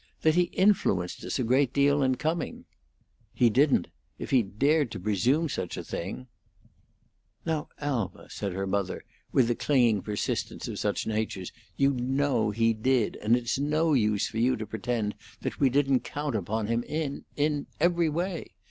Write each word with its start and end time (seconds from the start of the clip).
"That 0.23 0.33
he 0.33 0.45
influenced 0.45 1.23
us 1.25 1.37
a 1.37 1.43
great 1.43 1.71
deal 1.73 2.01
in 2.01 2.15
coming" 2.15 2.65
"He 3.35 3.51
didn't. 3.51 3.87
If 4.17 4.31
he 4.31 4.41
dared 4.41 4.89
to 4.93 4.99
presume 4.99 5.47
to 5.49 5.53
think 5.53 5.53
such 5.53 5.77
a 5.77 5.83
thing" 5.83 6.25
"Now, 7.45 7.69
Alma," 7.79 8.27
said 8.31 8.53
her 8.53 8.65
mother, 8.65 9.03
with 9.31 9.47
the 9.47 9.53
clinging 9.53 10.01
persistence 10.01 10.67
of 10.67 10.79
such 10.79 11.05
natures, 11.05 11.51
"you 11.77 11.91
know 11.93 12.49
he 12.49 12.73
did. 12.73 13.15
And 13.17 13.35
it's 13.37 13.59
no 13.59 13.93
use 13.93 14.27
for 14.27 14.39
you 14.39 14.57
to 14.57 14.65
pretend 14.65 15.13
that 15.41 15.59
we 15.59 15.69
didn't 15.69 15.99
count 15.99 16.33
upon 16.35 16.65
him 16.65 16.81
in 16.81 17.25
in 17.35 17.67
every 17.79 18.09
way. 18.09 18.55